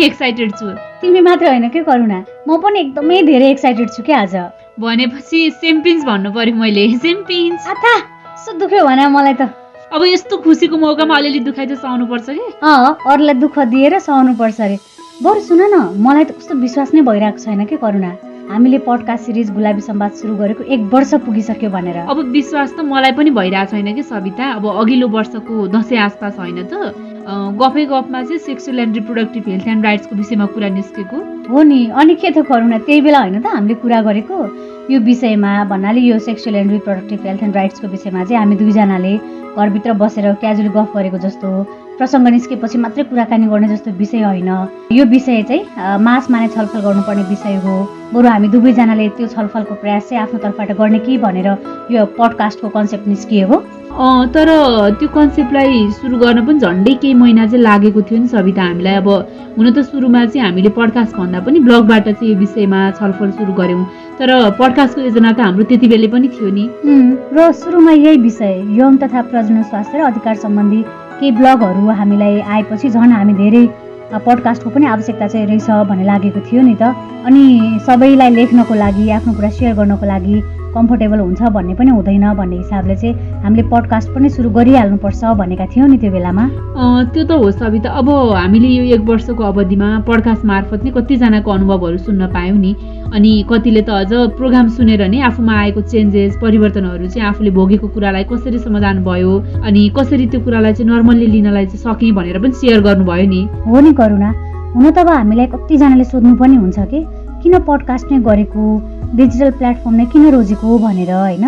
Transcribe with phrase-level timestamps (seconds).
[0.00, 0.66] एकदमै एक्साइटेड छु।
[1.00, 2.18] तिमी मात्र होइन के करुणा?
[2.48, 4.34] म पनि एकदमै धेरै एक्साइटेड छु क्या आज?
[4.80, 9.52] भनेपछि सेम्पिन्स भन्नु पर्यो मैले। सेम्पिन्स आथा यस्तो दुख्यो भने मलाई त।
[9.92, 12.46] अब यस्तो खुसीको मौकामा अलिअलि दुखाइ त सहनुपर्छ कि?
[12.64, 14.78] अँ अरूलाई दुःख दिएर सहनु पर्छ अरे।
[15.20, 18.12] बरु सुन न मलाई त कस्तो विश्वास नै भइरहेको छैन के करुणा?
[18.50, 23.12] हामीले पडकास्ट सिरिज गुलाबी सम्वाद सुरु गरेको एक वर्ष पुगिसक्यो भनेर। अब विश्वास त मलाई
[23.20, 24.44] पनि भइरहेको छैन कि सविता?
[24.56, 26.74] अब अघिल्लो वर्षको दसैँ आसपास होइन त।
[27.28, 31.16] गफै गफमा चाहिँ sexual and reproductive health and राइट्सको विषयमा कुरा निस्केको।
[31.50, 34.36] हो नि। अनि के त करुणा त्यही बेला होइन त हामीले कुरा गरेको।
[34.90, 39.14] यो विषयमा भन्नाले यो sexual and reproductive health and राइट्सको विषयमा चाहिँ हामी दुईजनाले
[39.56, 41.48] घरभित्र बसेर क्याजुअली गफ गरेको जस्तो
[41.98, 44.48] प्रसङ्ग निस्केपछि मात्रै कुराकानी गर्ने जस्तो विषय होइन।
[44.92, 47.74] यो विषय चाहिँ मासमा नै छलफल गर्नुपर्ने विषय हो।
[48.14, 51.48] बरु हामी दुवैजनाले त्यो छलफलको प्रयास चाहिँ आफ्नो तर्फबाट गर्ने कि भनेर
[51.92, 53.60] यो पडकास्टको कन्सेप्ट अँ,
[53.90, 54.48] तर
[54.98, 59.08] त्यो कन्सेप्टलाई सुरु गर्न पनि झन्डै केही महिना चाहिँ लागेको थियो नि सविता हामीलाई। अब
[59.56, 63.84] हुन त सुरुमा चाहिँ हामीले पडकास्ट भन्दा पनि ब्लगबाट चाहिँ यो विषयमा छलफल सुरु गऱ्यौँ।
[64.18, 66.64] तर पडकास्टको योजना त हाम्रो त्यति बेलै पनि थियो नि।
[67.34, 70.80] र सुरुमा यही विषय यौन तथा प्रजनन स्वास्थ्य र अधिकार सम्बन्धी
[71.20, 73.64] केही ब्लगहरू हामीलाई आएपछि झन् हामी धेरै
[74.10, 76.94] पडकास्टको पनि आवश्यकता चाहिँ रहेछ भन्ने लागेको थियो नि त।
[77.26, 77.44] अनि
[77.86, 80.36] सबैलाई लेख्नको लागि आफ्नो कुरा सेयर गर्नको लागि
[80.74, 85.88] कम्फोर्टेबल हुन्छ भन्ने पनि हुँदैन भन्ने हिसाबले चाहिँ हामीले पडकास्ट पनि सुरु गरिहाल्नुपर्छ भनेका थियौँ
[85.88, 86.44] नि त्यो बेलामा।
[87.12, 91.98] त्यो त हो सविता। अब हामीले यो एक वर्षको अवधिमा पडकास्ट मार्फत नै कतिजनाको अनुभवहरू
[91.98, 92.72] सुन्न पायौँ नि।
[93.14, 98.24] अनि कतिले त अझ प्रोग्राम सुनेर नै आफूमा आएको चेन्जेस परिवर्तनहरू चाहिँ आफूले भोगेको कुरालाई
[98.30, 99.32] कसरी समाधान भयो
[99.66, 103.80] अनि कसरी त्यो कुरालाई चाहिँ नर्मल्ली लिनलाई चाहिँ सकेँ भनेर पनि सेयर गर्नुभयो नि। हो
[103.80, 104.30] नि करुणा।
[104.70, 107.00] हुन त अब हामीलाई कतिजनाले सोध्नु पनि हुन्छ कि?
[107.42, 108.64] किन पडकास्ट नै गरेको
[109.16, 111.44] डिजिटल प्लेटफर्म नै किन रोजेको भनेर होइन?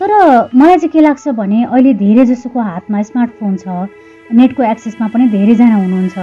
[0.00, 0.10] तर
[0.54, 3.68] मलाई चाहिँ के लाग्छ भने अहिले धेरै जसोको हातमा स्मार्टफोन छ
[4.38, 6.16] नेटको एक्सेसमा पनि धेरैजना हुनुहुन्छ।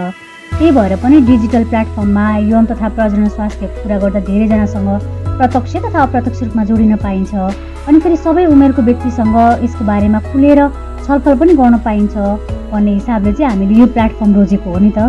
[0.57, 4.89] त्यही भएर पनि डिजिटल प्लेटफर्ममा यौन तथा प्रजनन स्वास्थ्यको कुरा गर्दा धेरैजनासँग
[5.37, 7.33] प्रत्यक्ष तथा अप्रत्यक्ष रूपमा जोडिन पाइन्छ।
[7.87, 10.61] अनि फेरि सबै उमेरको व्यक्तिसँग यसको बारेमा खुलेर
[11.05, 12.15] छलफल पनि गर्न पाइन्छ।
[12.71, 14.99] भन्ने हिसाबले चाहिँ हामीले यो प्लेटफर्म रोजेको हो नि त।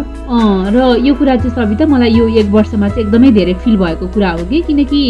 [0.75, 0.77] र
[1.07, 4.45] यो कुरा चाहिँ सविता मलाई यो एक वर्षमा चाहिँ एकदमै धेरै फिल भएको कुरा हो
[4.51, 4.61] कि?
[4.67, 5.03] किनकि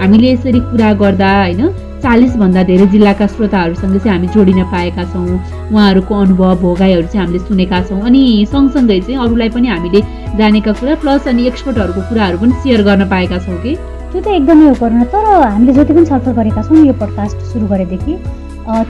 [0.00, 1.62] हामीले यसरी कुरा गर्दा होइन
[1.98, 5.26] चालिसभन्दा धेरै जिल्लाका श्रोताहरूसँग चाहिँ हामी जोडिन पाएका छौँ।
[5.74, 8.22] उहाँहरूको अनुभव भोगाइहरू चाहिँ हामीले सुनेका छौँ। अनि
[8.52, 10.00] सँगसँगै चाहिँ अरूलाई पनि हामीले
[10.38, 13.74] जानेका कुरा प्लस अनि एक्सपर्टहरूको कुराहरू पनि सेयर गर्न पाएका छौँ कि?
[14.12, 17.66] त्यो त एकदमै हो करुणा तर हामीले जति पनि छलफल गरेका छौँ यो पडकास्ट सुरु
[17.66, 18.14] गरेदेखि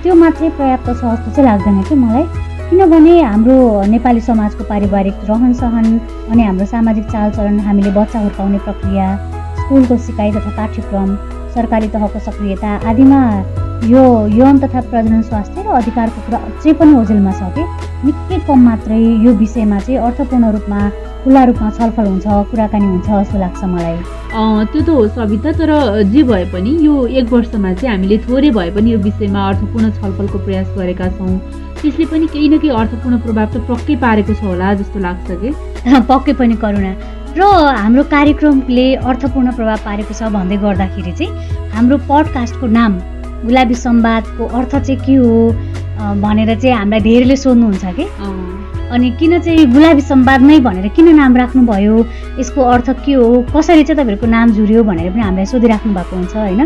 [0.03, 2.25] त्यो मात्रै पर्याप्त छ जस्तो चाहिँ लाग्दैन कि मलाई।
[2.71, 3.57] किनभने हाम्रो
[3.89, 5.87] नेपाली समाजको पारिवारिक रहन सहन
[6.31, 9.07] अनि हाम्रो सामाजिक चालचलन हामीले बच्चा हुर्काउने प्रक्रिया
[9.61, 11.15] स्कुलको सिकाइ तथा पाठ्यक्रम
[11.55, 13.21] सरकारी तहको सक्रियता आदिमा
[13.89, 14.05] यो
[14.37, 17.65] यौन तथा प्रजनन स्वास्थ्य र अधिकारको कुरा अझै पनि ओझेलमा छ कि?
[18.05, 20.81] निकै कम मात्रै यो विषयमा चाहिँ अर्थपूर्ण रूपमा
[21.25, 23.97] खुला रूपमा छलफल हुन्छ कुराकानी हुन्छ जस्तो लाग्छ मलाई।
[24.73, 25.71] त्यो त हो सविता तर
[26.13, 30.39] जे भए पनि यो एक वर्षमा चाहिँ हामीले थोरै भए पनि यो विषयमा अर्थपूर्ण छलफलको
[30.47, 31.39] प्रयास गरेका छौँ।
[31.81, 35.51] त्यसले पनि केही न केही अर्थपूर्ण प्रभाव त पक्कै पारेको छ होला जस्तो लाग्छ कि?
[36.11, 36.93] पक्कै पनि करुणा।
[37.39, 37.43] र
[37.83, 42.93] हाम्रो कार्यक्रमले अर्थपूर्ण प्रभाव पारेको छ भन्दै गर्दाखेरि चाहिँ हाम्रो पडकास्टको नाम
[43.47, 45.35] गुलाबी सम्वादको अर्थ चाहिँ के हो
[46.25, 48.07] भनेर चाहिँ हामीलाई धेरैले सोध्नुहुन्छ कि?
[48.93, 51.97] अनि किन चाहिँ गुलाबी सम्वाद नै भनेर किन नाम राख्नुभयो?
[52.41, 53.27] यसको अर्थ के हो?
[53.55, 56.63] कसरी चाहिँ तपाईँहरूको नाम जुर्यो भनेर पनि हामीलाई सोधिराख्नु भएको हुन्छ होइन?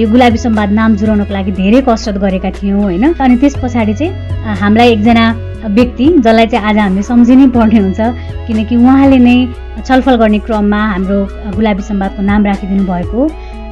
[0.00, 3.04] यो गुलाबी सम्वाद नाम जुराउनको लागि धेरै कसरत गरेका थियौँ होइन?
[3.16, 5.24] अनि त्यस पछाडि चाहिँ हामीलाई एकजना
[5.62, 8.00] व्यक्ति जसलाई चाहिँ आज हामीले सम्झिनै पर्ने हुन्छ
[8.46, 9.36] किनकि उहाँले नै
[9.86, 11.18] छलफल गर्ने क्रममा हाम्रो
[11.56, 13.20] गुलाबी सम्वादको नाम राखिदिनु भएको।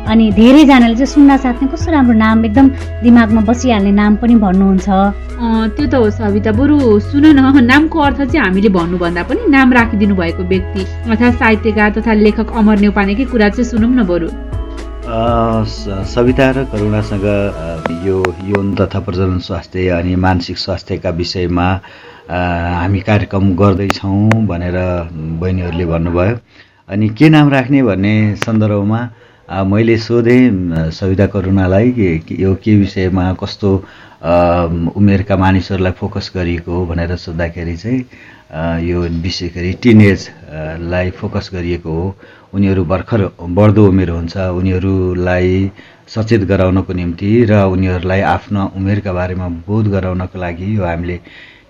[0.09, 2.67] अनि धेरैजनाले चाहिँ सुन्न साथ नै कस्तो राम्रो नाम एकदम
[3.05, 8.21] दिमागमा बसिहाल्ने नाम पनि भन्नुहुन्छ। अँ, त्यो त हो सविता बरु सुन न नामको अर्थ
[8.33, 13.49] चाहिँ हामीले भन्नुभन्दा पनि नाम राखिदिनु भएको व्यक्ति अर्थात् साहित्यकार तथा लेखक अमर नेउपानेकै कुरा
[13.55, 14.29] चाहिँ सुनौँ न बरु।
[15.07, 17.27] सविता र करुणासँग
[18.07, 21.69] यो यौन तथा प्रजनन स्वास्थ्य अनि मानसिक स्वास्थ्यका विषयमा
[22.31, 24.77] हामी कार्यक्रम गर्दैछौँ भनेर
[25.41, 26.37] बहिनीहरूले भन्नुभयो।
[26.91, 28.15] अनि के नाम राख्ने भन्ने
[28.45, 29.01] सन्दर्भमा
[29.51, 31.91] मैले सोधेँ सविता करुणालाई
[32.23, 33.71] कि यो के विषयमा कस्तो
[34.97, 38.01] उमेरका मानिसहरूलाई फोकस गरिएको हो भनेर सोद्धाखेरि चाहिँ
[38.89, 42.15] यो विशेष गरी टिनेजलाई फोकस गरिएको हो।
[42.55, 45.71] उनीहरू भर्खर बढ्दो उमेर हुन्छ। उनीहरूलाई
[46.15, 51.17] सचेत गराउनको निम्ति र उनीहरूलाई आफ्ना उमेरका बारेमा बोध गराउनको लागि यो हामीले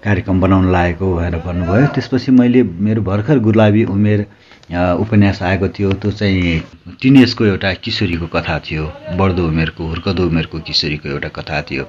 [0.05, 4.27] कार्यक्रम बनाउन लागेको भनेर भन्नुभयो। त्यसपछि मैले मेरो भर्खर गुलाबी उमेर
[4.71, 6.63] उपन्यास आएको थियो त्यो चाहिँ
[7.03, 8.85] टिनेजको एउटा किशोरीको कथा थियो
[9.19, 11.85] बढ्दो उमेरको हुर्कदो उमेरको किशोरीको एउटा कथा थियो।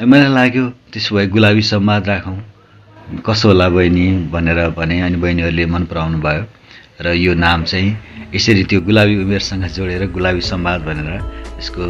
[0.00, 2.38] अनि मलाई लाग्यो त्यसो भए गुलाबी संवाद राखौँ।
[3.26, 6.44] कसो होला बहिनी भनेर भने अनि बहिनीहरूले मन पराउनु भयो।
[7.00, 7.96] र यो नाम चाहिँ
[8.34, 11.10] यसरी त्यो गुलाबी उमेरसँग जोडेर गुलाबी सम्वाद भनेर
[11.58, 11.82] यसको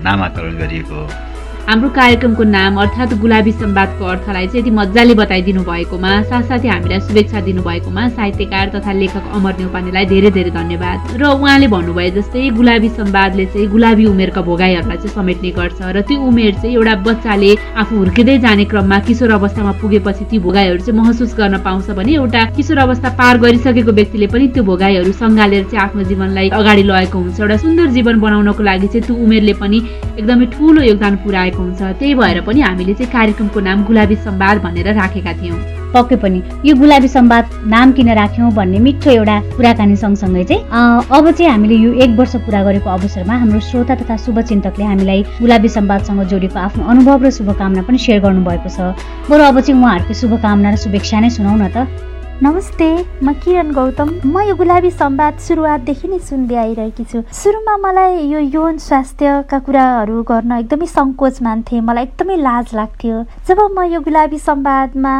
[0.00, 1.31] नामाकरण गरिएको
[1.72, 7.40] हाम्रो कार्यक्रमको नाम अर्थात् गुलाबी सम्वादको अर्थलाई चाहिँ यति मजाले बताइदिनु भएकोमा साथसाथै हामीलाई शुभेच्छा
[7.46, 13.46] दिनुभएकोमा साहित्यकार तथा लेखक अमर नेउपानेलाई धेरै धेरै धन्यवाद। र उहाँले भन्नुभए जस्तै गुलाबी सम्वादले
[13.54, 18.36] चाहिँ गुलाबी उमेरका भोगाईहरूलाई चाहिँ समेट्ने गर्छ र त्यो उमेर चाहिँ एउटा बच्चाले आफू हुर्किँदै
[18.44, 23.14] जाने क्रममा किशोर अवस्थामा पुगेपछि ती भोगाईहरू चाहिँ महसुस गर्न पाउँछ भने एउटा किशोर अवस्था
[23.16, 27.90] पार गरिसकेको व्यक्तिले पनि त्यो भोगाईहरू सङ्घालेर चाहिँ आफ्नो जीवनलाई अगाडि लगेको हुन्छ। एउटा सुन्दर
[27.96, 29.78] जीवन बनाउनको लागि चाहिँ त्यो उमेरले पनि
[30.20, 34.88] एकदमै ठुलो योगदान पुऱ्याएको हुन्छ। त्यही भएर पनि हामीले चाहिँ कार्यक्रमको नाम गुलाबी सम्वाद भनेर
[34.94, 35.58] राखेका थियौँ।
[35.94, 40.64] पक्कै पनि। यो गुलाबी सम्वाद नाम किन राख्यौँ भन्ने मिठो एउटा कुराकानी सँगसँगै चाहिँ
[41.12, 45.68] अब चाहिँ हामीले यो एक वर्ष पुरा गरेको अवसरमा हाम्रो श्रोता तथा शुभचिन्तकले हामीलाई गुलाबी
[45.68, 48.96] सम्वादसँग जोडेको आफ्नो अनुभव र शुभकामना पनि सेयर गर्नुभएको छ।
[49.28, 52.11] बरु अब चाहिँ उहाँहरूको शुभकामना र शुभेच्छा नै सुनाउ न त।
[52.42, 52.86] नमस्ते
[53.22, 58.38] म किरण गौतम। म यो गुलाबी सम्वाद सुरुवातदेखि नै सुन्दै आइरहेकी छु। सुरुमा मलाई यो
[58.54, 64.38] यौन स्वास्थ्यका कुराहरू गर्न एकदमै सङ्कोच मान्थेँ। मलाई एकदमै लाज लाग्थ्यो। जब म यो गुलाबी
[64.42, 65.14] सम्वादमा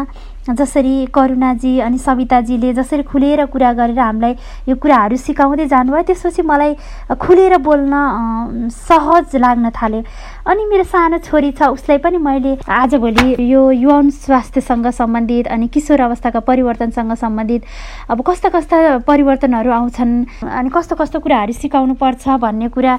[0.51, 4.35] जसरी करुणाजी अनि सविताजीले जसरी खुलेर कुरा गरेर हामीलाई
[4.69, 6.75] यो कुराहरू सिकाउँदै जानुभयो त्यसपछि मलाई
[7.15, 10.03] खुलेर बोल्न सहज लाग्न थाल्यो।
[10.43, 16.01] अनि मेरो सानो छोरी छ उसलाई पनि मैले आजभोलि यो यौन स्वास्थ्यसँग सम्बन्धित अनि किशोर
[16.01, 17.63] अवस्थाका परिवर्तनसँग सम्बन्धित
[18.11, 20.13] अब कस्ता कस्ता परिवर्तनहरू आउँछन्
[20.43, 22.99] अनि कस्तो कस्तो कुराहरू सिकाउनु पर्छ भन्ने कुरा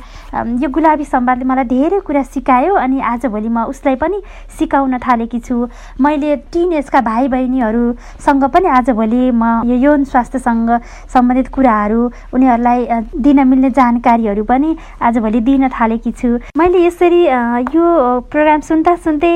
[0.64, 4.22] यो गुलाबी सम्वादले मलाई धेरै कुरा सिकायो अनि आजभोलि म उसलाई पनि
[4.60, 5.68] सिकाउन थालेकी छु।
[6.00, 10.70] मैले टिन एजका भाइ बहिनीहरूसँग पनि आजभोलि म यो यौन स्वास्थ्यसँग
[11.14, 12.02] सम्बन्धित कुराहरू
[12.34, 12.88] उनीहरूलाई
[13.26, 17.22] दिन मिल्ने जानकारीहरू पनि आजभोलि दिन थालेकी छु। मैले यसरी
[17.76, 17.86] यो
[18.32, 19.34] प्रोग्राम सुन्दा सुन्दै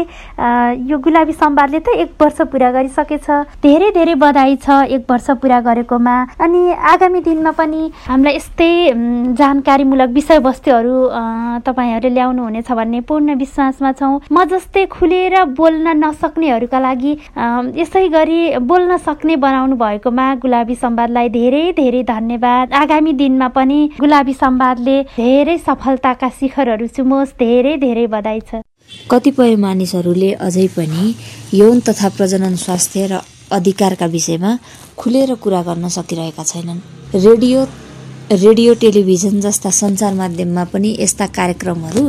[0.89, 3.27] यो गुलाबी सम्वादले त एक वर्ष पुरा गरिसकेछ
[3.63, 6.61] धेरै धेरै बधाई छ एक वर्ष पुरा गरेकोमा। अनि
[6.93, 8.71] आगामी दिनमा पनि हामीलाई यस्तै
[9.39, 10.95] जानकारीमूलक विषयवस्तुहरू
[11.65, 17.13] तपाईँहरूले ल्याउनु हुनेछ भन्ने पूर्ण विश्वासमा छौँ। म जस्तै खुलेर बोल्न नसक्नेहरूका लागि
[17.87, 18.39] यसै गरी
[18.69, 25.55] बोल्न सक्ने बनाउनु भएकोमा गुलाबी सम्वादलाई धेरै धेरै धन्यवाद। आगामी दिनमा पनि गुलाबी सम्वादले धेरै
[25.67, 28.59] सफलताका शिखरहरू चुमोस् धेरै धेरै बधाई छ।
[29.11, 31.03] कतिपय मानिसहरूले अझै पनि
[31.59, 33.13] यौन तथा प्रजनन स्वास्थ्य र
[33.57, 34.51] अधिकारका विषयमा
[34.99, 36.79] खुलेर कुरा गर्न सकिरहेका छैनन्।
[37.25, 37.59] रेडियो
[38.43, 42.03] रेडियो टेलिभिजन जस्ता सञ्चार माध्यममा पनि यस्ता कार्यक्रमहरू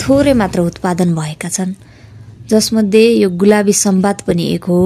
[0.00, 1.74] थोरै मात्र उत्पादन भएका छन्।
[2.50, 4.80] जसमध्ये यो गुलाबी सम्वाद पनि एक हो।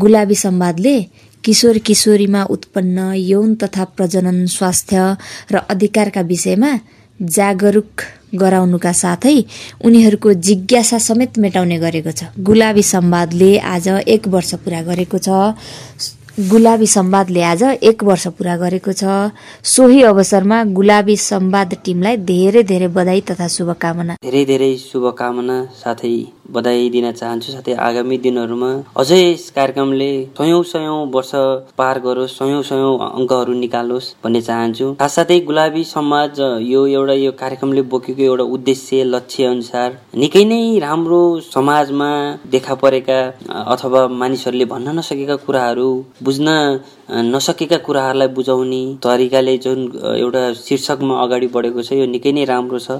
[0.00, 0.96] गुलाबी सम्वादले
[1.44, 5.16] किशोर किशोरीमा उत्पन्न यौन तथा प्रजनन स्वास्थ्य
[5.52, 6.72] र अधिकारका विषयमा
[7.20, 8.02] जागरुक
[8.34, 9.36] गराउनुका साथै
[9.84, 15.28] उनीहरूको जिज्ञासा समेत मेटाउने गरेको छ। गुलाबी सम्वादले आज एक वर्ष पुरा गरेको छ।
[16.50, 19.04] गुलाबी सम्वादले आज एक वर्ष पुरा गरेको छ।
[19.64, 26.14] सोही अवसरमा गुलाबी सम्वाद टिमलाई धेरै धेरै बधाई तथा शुभकामना। धेरै धेरै शुभकामना साथै
[26.48, 31.32] बधाई दिन चाहन्छु। साथै आगामी दिनहरूमा अझै यस कार्यक्रमले सयौँ सयौँ वर्ष
[31.78, 36.40] पार गरोस् सयौँ सयौँ अङ्कहरू निकालोस् भन्ने चाहन्छु। साथसाथै गुलाबी समाज
[36.72, 41.22] यो एउटा यो कार्यक्रमले बोकेको एउटा उद्देश्य लक्ष्य अनुसार निकै नै राम्रो
[41.54, 42.10] समाजमा
[42.54, 43.18] देखा परेका
[43.74, 45.90] अथवा मानिसहरूले भन्न नसकेका कुराहरू
[46.22, 46.48] बुझ्न
[47.34, 49.78] नसकेका कुराहरूलाई बुझाउने तरिकाले जुन
[50.16, 52.98] एउटा शीर्षकमा अगाडि बढेको छ यो निकै नै राम्रो छ।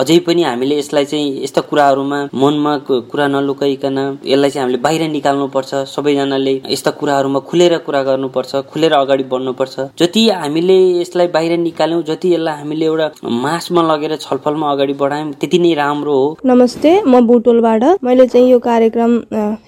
[0.00, 2.18] अझै पनि हामीले यसलाई चाहिँ यस्ता कुराहरूमा
[2.54, 2.76] मनमा
[3.10, 9.24] कुरा नलुकाइकन यसलाई चाहिँ हामीले बाहिर निकाल्नुपर्छ। सबैजनाले यस्ता कुराहरूमा खुलेर कुरा गर्नुपर्छ खुलेर अगाडि
[9.32, 13.10] बढ्नुपर्छ। जति हामीले यसलाई बाहिर निकाल्यौँ जति यसलाई हामीले एउटा
[13.42, 18.58] मासमा लगेर छलफलमा अगाडि बढायौँ त्यति नै राम्रो हो। नमस्ते म बुटोलबाट। मैले चाहिँ यो
[18.70, 19.12] कार्यक्रम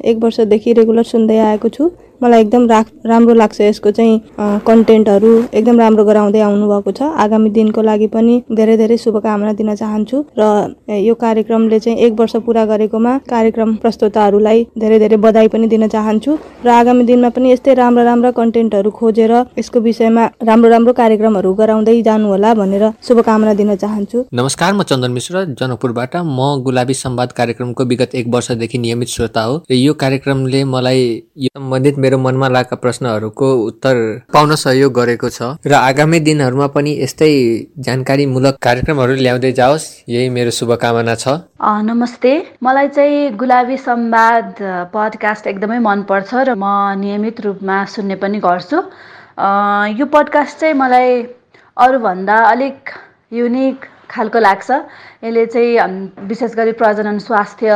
[0.04, 1.90] एक वर्षदेखि रेगुलर सुन्दै आएको छु।
[2.22, 4.20] मलाई एकदम राख राम्रो लाग्छ यसको चाहिँ
[4.66, 10.24] कन्टेन्टहरू एकदम राम्रो गराउँदै आउनुभएको छ। आगामी दिनको लागि पनि धेरै धेरै शुभकामना दिन चाहन्छु
[10.38, 10.74] र
[11.06, 16.36] यो कार्यक्रमले चाहिँ एक वर्ष पुरा गरेकोमा कार्यक्रम प्रस्तुताहरूलाई धेरै धेरै बधाई पनि दिन चाहन्छु।
[16.64, 22.00] र आगामी दिनमा पनि यस्तै राम्रा राम्रा कन्टेन्टहरू खोजेर यसको विषयमा राम्रो राम्रो कार्यक्रमहरू गराउँदै
[22.02, 27.84] जानु होला भनेर शुभकामना दिन चाहन्छु। नमस्कार म चन्दन मिश्र जनकपुरबाट। म गुलाबी सम्वाद कार्यक्रमको
[27.84, 31.02] विगत एक वर्षदेखि नियमित श्रोता हो। र यो कार्यक्रमले मलाई
[31.46, 33.96] सम्बन्धित मेरो मनमा लागेका प्रश्नहरूको उत्तर
[34.32, 37.30] पाउन सहयोग गरेको छ र आगामी दिनहरूमा पनि यस्तै
[37.86, 41.34] जानकारीमूलक कार्यक्रमहरू ल्याउँदै जाओस्। यही मेरो शुभकामना छ।
[41.90, 42.32] नमस्ते।
[42.62, 44.54] मलाई चाहिँ गुलाबी सम्वाद
[44.94, 48.78] पडकास्ट एकदमै मनपर्छ र म नियमित रूपमा सुन्ने पनि गर्छु।
[49.98, 51.10] यो पडकास्ट चाहिँ मलाई
[51.76, 52.78] अरूभन्दा अलिक
[53.34, 53.78] युनिक
[54.10, 54.70] खालको लाग्छ।
[55.24, 57.68] यसले चाहिँ विशेष गरी प्रजनन स्वास्थ्य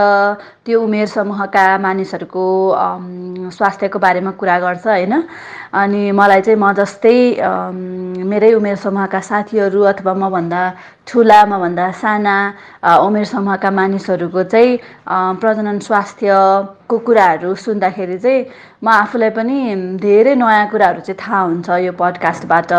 [0.64, 2.44] त्यो उमेर समूहका मानिसहरूको
[3.50, 5.14] स्वास्थ्यको बारेमा कुरा गर्छ होइन?
[5.75, 7.16] अनि मलाई चाहिँ म जस्तै
[8.30, 10.62] मेरै उमेर समूहका साथीहरू अथवा मभन्दा
[11.06, 12.37] ठुला मभन्दा साना
[13.06, 14.78] उमेर समूहका मानिसहरूको चाहिँ
[15.42, 18.46] प्रजनन स्वास्थ्यको कुराहरू सुन्दाखेरि चाहिँ
[18.82, 19.56] म आफूलाई पनि
[19.99, 22.72] धेरै नयाँ कुराहरू चाहिँ थाहा हुन्छ यो पडकास्टबाट।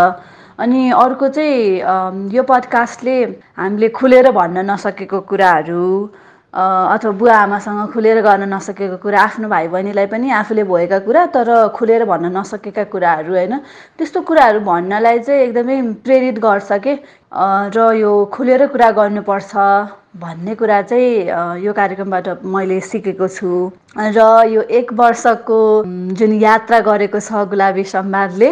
[0.61, 3.15] अनि अर्को चाहिँ यो पडकास्टले
[3.57, 5.85] हामीले खुलेर भन्न नसकेको कुराहरू
[6.53, 11.49] अथवा बुवा आमासँग खुलेर गर्न नसकेको कुरा आफ्नो भाइ बहिनीलाई पनि आफूले भएका कुरा तर
[11.75, 13.53] खुलेर भन्न नसकेका कुराहरू होइन?
[13.97, 16.93] त्यस्तो कुराहरू भन्नलाई चाहिँ एकदमै प्रेरित गर्छ के?
[17.75, 19.55] र यो खुलेर कुरा गर्नुपर्छ
[20.21, 24.19] भन्ने कुरा चाहिँ यो कार्यक्रमबाट मैले सिकेको छु। र
[24.51, 25.59] यो एक वर्षको
[26.19, 28.51] जुन यात्रा गरेको छ गुलाबी सम्वादले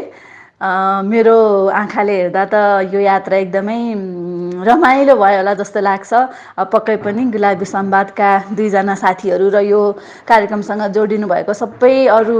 [0.61, 1.35] मेरो
[1.71, 3.79] आँखाले हेर्दा त यो यात्रा एकदमै
[4.67, 6.11] रमाइलो भयो होला जस्तो लाग्छ।
[6.71, 9.81] पक्कै पनि गुलाबी सम्वादका दुईजना साथीहरू र यो
[10.27, 12.37] कार्यक्रमसँग जोडिनु भएको सबै अरू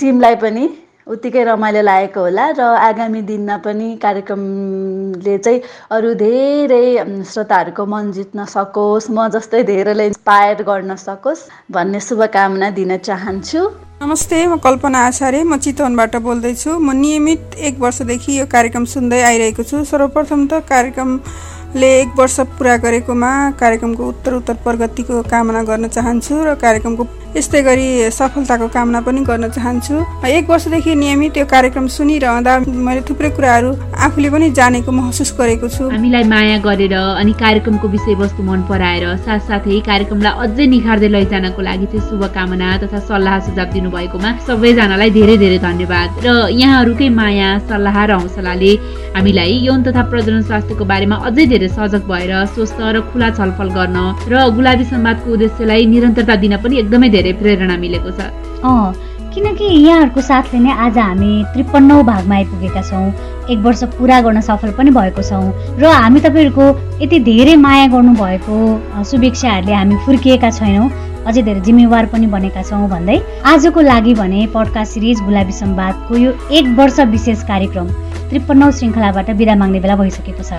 [0.00, 0.64] टिमलाई पनि
[1.08, 5.60] उत्तिकै रमाइलो लागेको होला र आगामी दिनमा पनि कार्यक्रमले चाहिँ
[5.96, 6.84] अरू धेरै
[7.32, 13.60] श्रोताहरूको मन जित्न सकोस् म जस्तै धेरैलाई इन्सपायर गर्न सकोस् भन्ने शुभकामना दिन चाहन्छु।
[14.02, 19.62] नमस्ते म कल्पना आचार्य म चितवनबाट बोल्दैछु। म नियमित एक वर्षदेखि यो कार्यक्रम सुन्दै आइरहेको
[19.62, 26.34] छु। सर्वप्रथम त कार्यक्रमले एक वर्ष पुरा गरेकोमा कार्यक्रमको उत्तर उत्तर प्रगतिको कामना गर्न चाहन्छु
[26.42, 27.04] र कार्यक्रमको
[27.34, 29.94] यस्तै गरी सफलताको कामना पनि गर्न चाहन्छु।
[30.30, 32.52] एक वर्षदेखि नियमित यो कार्यक्रम सुनिरहँदा
[32.86, 33.70] मैले थुप्रै कुराहरू
[34.06, 39.80] आफूले पनि जानेको महसुस गरेको छु। हामीलाई माया गरेर अनि कार्यक्रमको विषयवस्तु मन पराएर साथसाथै
[39.90, 46.08] कार्यक्रमलाई अझै निखार्दै लैजानको लागि चाहिँ शुभकामना तथा सल्लाह सुझाव दिनुभएकोमा सबैजनालाई धेरै धेरै धन्यवाद।
[46.26, 46.28] र
[46.62, 48.72] यहाँहरूकै माया सल्लाह र हौसलाले
[49.18, 53.98] हामीलाई यौन तथा प्रजनन स्वास्थ्यको बारेमा अझै धेरै सजग भएर स्वस्थ र खुला छलफल गर्न
[54.30, 58.30] र गुलाबी सम्वादको उद्देश्यलाई निरन्तरता दिन पनि एकदमै धेरै धेरै प्रेरणा मिलेको छ।
[59.34, 63.06] किनकि यहाँहरूको साथले नै आज हामी त्रिपन्नौ भागमा आइपुगेका छौँ।
[63.50, 66.66] एक वर्ष पुरा गर्न सफल पनि भएको छौँ र हामी तपाईँहरूको
[67.02, 68.58] यति धेरै माया गर्नुभएको
[69.10, 70.86] शुभेच्छाहरूले हामी फुर्किएका छैनौँ।
[71.26, 73.18] अझै धेरै जिम्मेवार पनि बनेका छौँ भन्दै
[73.50, 77.88] आजको लागि भने पडकास्ट सिरिज गुलाबी सम्वादको यो एक वर्ष विशेष कार्यक्रम
[78.30, 80.52] त्रिपन्नौ श्रृङ्खलाबाट बिदा माग्ने बेला भइसकेको छ।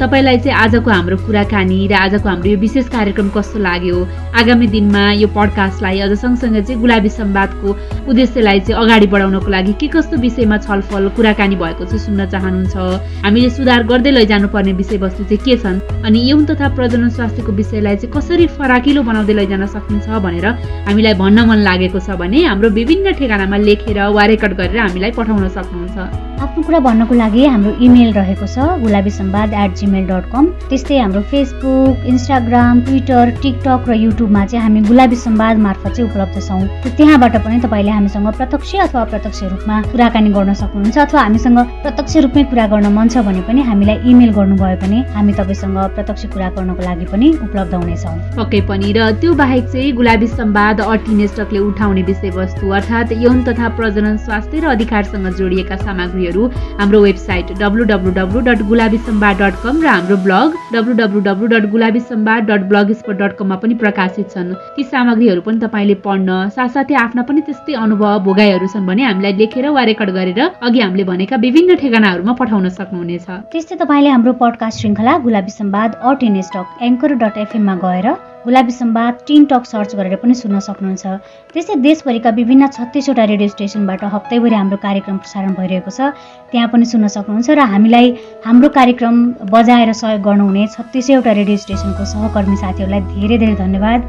[0.00, 3.96] तपाईँलाई चाहिँ आजको हाम्रो कुराकानी र आजको हाम्रो यो विशेष कार्यक्रम कस्तो लाग्यो?
[4.40, 7.68] आगामी दिनमा यो पडकास्टलाई अझ सँगसँगै चाहिँ गुलाबी सम्वादको
[8.10, 12.76] उद्देश्यलाई चाहिँ अगाडि बढाउनको लागि के कस्तो विषयमा छलफल कुराकानी भएको चाहिँ सुन्न चाहनुहुन्छ?
[13.24, 15.80] हामीले सुधार गर्दै लैजानुपर्ने विषयवस्तु चाहिँ के छन्?
[16.06, 20.46] अनि यौन तथा प्रजनन स्वास्थ्यको विषयलाई चाहिँ कसरी फराकिलो बनाउँदै लैजान सकिन्छ भनेर
[20.88, 25.48] हामीलाई भन्न मन लागेको छ भने हाम्रो विभिन्न ठेगानामा लेखेर वा रेकर्ड गरेर हामीलाई पठाउन
[25.48, 25.96] सक्नुहुन्छ।
[26.44, 30.98] आफ्नो कुरा भन्नको लागि हाम्रो इमेल रहेको छ Gulabi Sambad at Gmail dot com त्यस्तै
[30.98, 36.60] हाम्रो फेसबुक इन्स्टाग्राम ट्विटर टिकटक र युट्युबमा चाहिँ हामी गुलाबी सम्वाद मार्फत चाहिँ उपलब्ध छौँ।
[36.86, 42.44] त्यहाँबाट पनि तपाईँले हामीसँग प्रत्यक्ष अथवा अप्रत्यक्ष रूपमा कुराकानी गर्न सक्नुहुन्छ अथवा हामीसँग प्रत्यक्ष रूपमै
[42.54, 46.82] कुरा गर्न मन छ भने पनि हामीलाई इमेल गर्नुभयो भने हामी तपाईँसँग प्रत्यक्ष कुरा गर्नको
[46.86, 52.70] लागि पनि उपलब्ध हुनेछौँ। पक्कै पनि र त्यो बाहेक चाहिँ गुलाबी सम्वाद अर्टिनेस्टकले उठाउने विषयवस्तु
[52.78, 56.42] अर्थात् यौन तथा प्रजनन स्वास्थ्य र अधिकारसँग जोडिएका सामग्रीहरू
[56.84, 61.70] हाम्रो website W dot Gulabi Sambad dot com र हाम्रो blog W W W dot
[61.70, 66.28] Gulabi Sambad dot blog spot dot कममा पनि प्रकाशित छन्। ती सामग्रीहरू पनि तपाईँले पढ्न
[66.56, 71.08] साथसाथै आफ्ना पनि त्यस्तै अनुभव भोगाइहरू छन् भने हामीलाई लेखेर वा रेकर्ड गरेर अघि हामीले
[71.12, 76.84] भनेका विभिन्न ठेगानाहरूमा पठाउन सक्नुहुनेछ। त्यस्तै तपाईँले हाम्रो पडकास्ट श्रृङ्खला Gulabi Sambad at in stock
[76.84, 78.12] anchor dot एफएममा गएर
[78.44, 81.04] Gulabi Sambad tin talk search गरेर पनि सुन्न सक्नुहुन्छ।
[81.52, 86.12] त्यस्तै देशभरिका विभिन्न छत्तिसवटा रेडियो स्टेसनबाट हप्तैभरि हाम्रो कार्यक्रम प्रसारण भइरहेको छ।
[86.52, 88.06] त्यहाँ पनि सुन्न सक्नुहुन्छ र हामीलाई
[88.44, 89.14] हाम्रो कार्यक्रम
[89.48, 94.00] बजाएर सहयोग गर्नुहुने छत्तिसैवटा रेडियो स्टेसनको सहकर्मी साथीहरूलाई धेरै धेरै धन्यवाद।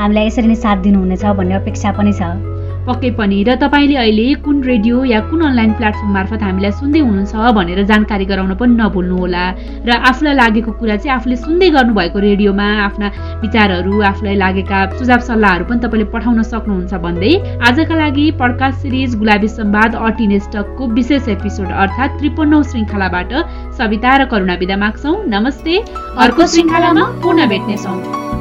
[0.00, 4.56] हामीलाई यसरी नै साथ दिनुहुनेछ भन्ने अपेक्षा पनि छ। पक्कै पनि। र तपाईँले अहिले कुन
[4.62, 9.44] रेडियो या कुन अनलाइन प्लेटफर्म मार्फत हामीलाई सुन्दै हुनुहुन्छ भनेर जानकारी गराउन पनि नभुल्नुहोला
[9.86, 13.06] र आफूलाई लागेको कुरा चाहिँ आफूले सुन्दै गर्नुभएको रेडियोमा आफ्ना
[13.44, 17.32] विचारहरू आफूलाई लागेका सुझाव सल्लाहहरू पनि तपाईँले पठाउन सक्नुहुन्छ भन्दै
[17.68, 23.32] आजका लागि पडकास्ट सिरिज गुलाबी सम्वाद अर्टिनेस्टकको विशेष एपिसोड अर्थात् त्रिपन्नौ श्रृङ्खलाबाट
[23.78, 25.78] सविता र करुणा विदा माग्छौँ। नमस्ते।
[26.24, 28.31] अर्को श्रृङ्खलामा पुनः भेट्नेछौँ।